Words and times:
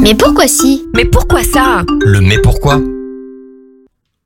Mais 0.00 0.14
pourquoi 0.14 0.48
si? 0.48 0.84
Mais 0.94 1.04
pourquoi 1.04 1.42
ça? 1.42 1.82
Le 2.00 2.20
mais 2.20 2.38
pourquoi? 2.38 2.80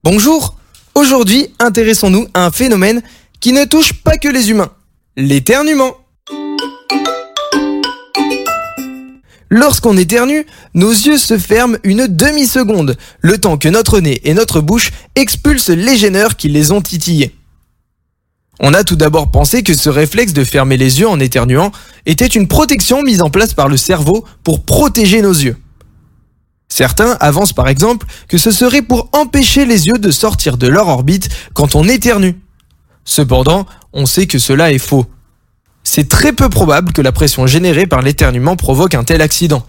Bonjour 0.02 0.56
Aujourd'hui, 0.94 1.48
intéressons-nous 1.58 2.26
à 2.34 2.46
un 2.46 2.50
phénomène 2.50 3.02
qui 3.40 3.52
ne 3.52 3.64
touche 3.64 3.92
pas 3.92 4.16
que 4.16 4.28
les 4.28 4.50
humains, 4.50 4.70
l'éternuement. 5.16 5.96
Lorsqu'on 9.50 9.96
éternue, 9.96 10.44
nos 10.74 10.90
yeux 10.90 11.18
se 11.18 11.38
ferment 11.38 11.78
une 11.84 12.06
demi-seconde, 12.06 12.96
le 13.20 13.38
temps 13.38 13.56
que 13.56 13.68
notre 13.68 14.00
nez 14.00 14.20
et 14.24 14.34
notre 14.34 14.60
bouche 14.60 14.90
expulsent 15.14 15.70
les 15.70 15.96
gêneurs 15.96 16.36
qui 16.36 16.48
les 16.48 16.72
ont 16.72 16.82
titillés. 16.82 17.34
On 18.60 18.74
a 18.74 18.82
tout 18.82 18.96
d'abord 18.96 19.30
pensé 19.30 19.62
que 19.62 19.74
ce 19.74 19.88
réflexe 19.88 20.32
de 20.32 20.44
fermer 20.44 20.76
les 20.76 21.00
yeux 21.00 21.08
en 21.08 21.20
éternuant 21.20 21.70
était 22.06 22.26
une 22.26 22.48
protection 22.48 23.02
mise 23.02 23.22
en 23.22 23.30
place 23.30 23.54
par 23.54 23.68
le 23.68 23.76
cerveau 23.76 24.24
pour 24.42 24.64
protéger 24.64 25.22
nos 25.22 25.32
yeux. 25.32 25.56
Certains 26.68 27.16
avancent 27.20 27.52
par 27.52 27.68
exemple 27.68 28.06
que 28.28 28.36
ce 28.36 28.50
serait 28.50 28.82
pour 28.82 29.08
empêcher 29.12 29.64
les 29.64 29.86
yeux 29.86 29.98
de 29.98 30.10
sortir 30.10 30.56
de 30.58 30.66
leur 30.66 30.88
orbite 30.88 31.28
quand 31.54 31.74
on 31.76 31.84
éternue. 31.84 32.36
Cependant, 33.04 33.66
on 33.92 34.06
sait 34.06 34.26
que 34.26 34.38
cela 34.38 34.72
est 34.72 34.78
faux. 34.78 35.06
C'est 35.82 36.08
très 36.08 36.32
peu 36.32 36.50
probable 36.50 36.92
que 36.92 37.00
la 37.00 37.12
pression 37.12 37.46
générée 37.46 37.86
par 37.86 38.02
l'éternuement 38.02 38.56
provoque 38.56 38.94
un 38.94 39.04
tel 39.04 39.22
accident. 39.22 39.64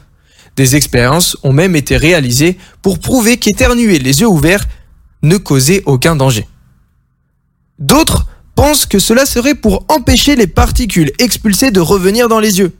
Des 0.57 0.75
expériences 0.75 1.37
ont 1.43 1.53
même 1.53 1.75
été 1.75 1.95
réalisées 1.95 2.57
pour 2.81 2.99
prouver 2.99 3.37
qu'éternuer 3.37 3.99
les 3.99 4.19
yeux 4.19 4.27
ouverts 4.27 4.65
ne 5.21 5.37
causait 5.37 5.83
aucun 5.85 6.17
danger. 6.17 6.47
D'autres 7.77 8.25
pensent 8.59 8.85
que 8.85 8.99
cela 8.99 9.25
serait 9.25 9.55
pour 9.55 9.85
empêcher 9.87 10.35
les 10.35 10.45
particules 10.45 11.13
expulsées 11.17 11.71
de 11.71 11.79
revenir 11.79 12.27
dans 12.27 12.41
les 12.41 12.59
yeux. 12.59 12.73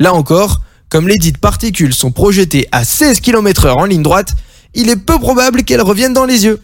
Là 0.00 0.12
encore, 0.12 0.60
comme 0.88 1.06
les 1.06 1.18
dites 1.18 1.38
particules 1.38 1.94
sont 1.94 2.10
projetées 2.10 2.66
à 2.72 2.82
16 2.82 3.20
km 3.20 3.66
heure 3.66 3.78
en 3.78 3.84
ligne 3.84 4.02
droite, 4.02 4.34
il 4.74 4.90
est 4.90 4.96
peu 4.96 5.20
probable 5.20 5.62
qu'elles 5.62 5.82
reviennent 5.82 6.14
dans 6.14 6.24
les 6.24 6.46
yeux. 6.46 6.60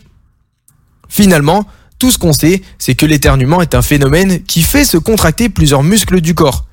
Finalement, 1.08 1.64
tout 2.00 2.11
ce 2.11 2.19
qu'on 2.19 2.33
sait, 2.33 2.61
c'est 2.77 2.97
que 2.97 3.06
l'éternuement 3.06 3.62
est 3.62 3.77
un 3.77 3.83
phénomène 3.83 4.42
qui 4.42 4.62
fait 4.62 4.84
se 4.84 4.97
contracter 4.97 5.48
plusieurs 5.48 5.84
muscles 5.84 6.20
du 6.20 6.34
corps, 6.34 6.67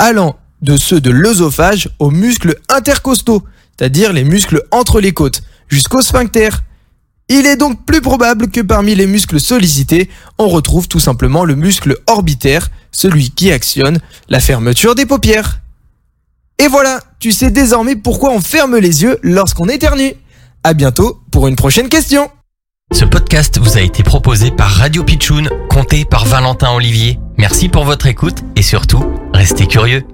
allant 0.00 0.36
de 0.60 0.76
ceux 0.76 1.00
de 1.00 1.12
l'œsophage 1.12 1.88
aux 2.00 2.10
muscles 2.10 2.58
intercostaux, 2.68 3.44
c'est-à-dire 3.78 4.12
les 4.12 4.24
muscles 4.24 4.64
entre 4.72 5.00
les 5.00 5.12
côtes, 5.12 5.44
jusqu'au 5.68 6.02
sphincter. 6.02 6.48
Il 7.34 7.46
est 7.46 7.56
donc 7.56 7.86
plus 7.86 8.02
probable 8.02 8.50
que 8.50 8.60
parmi 8.60 8.94
les 8.94 9.06
muscles 9.06 9.40
sollicités, 9.40 10.10
on 10.36 10.48
retrouve 10.48 10.86
tout 10.86 11.00
simplement 11.00 11.46
le 11.46 11.54
muscle 11.54 11.96
orbitaire, 12.06 12.68
celui 12.90 13.30
qui 13.30 13.50
actionne 13.50 14.00
la 14.28 14.38
fermeture 14.38 14.94
des 14.94 15.06
paupières. 15.06 15.60
Et 16.58 16.68
voilà, 16.68 17.00
tu 17.20 17.32
sais 17.32 17.50
désormais 17.50 17.96
pourquoi 17.96 18.32
on 18.32 18.42
ferme 18.42 18.76
les 18.76 19.02
yeux 19.02 19.18
lorsqu'on 19.22 19.70
éternue. 19.70 20.12
À 20.62 20.74
bientôt 20.74 21.22
pour 21.30 21.48
une 21.48 21.56
prochaine 21.56 21.88
question. 21.88 22.28
Ce 22.92 23.06
podcast 23.06 23.58
vous 23.58 23.78
a 23.78 23.80
été 23.80 24.02
proposé 24.02 24.50
par 24.50 24.68
Radio 24.68 25.02
Pitchoun, 25.02 25.48
compté 25.70 26.04
par 26.04 26.26
Valentin 26.26 26.72
Olivier. 26.72 27.18
Merci 27.38 27.70
pour 27.70 27.86
votre 27.86 28.08
écoute 28.08 28.40
et 28.56 28.62
surtout, 28.62 29.06
restez 29.32 29.66
curieux. 29.66 30.04